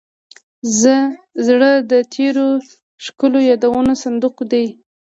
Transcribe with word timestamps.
زړه 1.47 1.71
د 1.91 1.93
تېرو 2.13 2.47
ښکلو 3.05 3.39
یادونو 3.49 3.91
صندوق 4.03 4.37
دی. 4.51 4.65